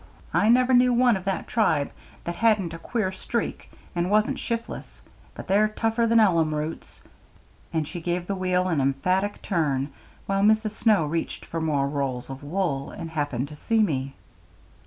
[0.33, 1.91] "I never knew one of that tribe
[2.23, 5.03] that hadn't a queer streak and wasn't shif'less;
[5.35, 7.03] but they're tougher than ellum roots;"
[7.71, 9.93] and she gave the wheel an emphatic turn,
[10.25, 10.71] while Mrs.
[10.71, 14.15] Snow reached for more rolls of wool, and happened to see me.